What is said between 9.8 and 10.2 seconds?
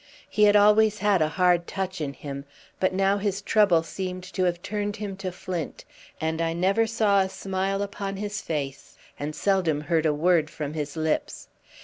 heard a